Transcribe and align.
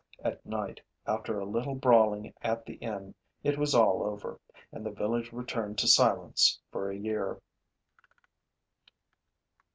At 0.23 0.43
night, 0.43 0.81
after 1.05 1.37
a 1.37 1.45
little 1.45 1.75
brawling 1.75 2.33
at 2.41 2.65
the 2.65 2.73
inn, 2.77 3.13
it 3.43 3.59
was 3.59 3.75
all 3.75 4.01
over; 4.01 4.39
and 4.71 4.83
the 4.83 4.89
village 4.89 5.31
returned 5.31 5.77
to 5.77 5.87
silence 5.87 6.59
for 6.71 6.89
a 6.89 6.97
year. 6.97 7.39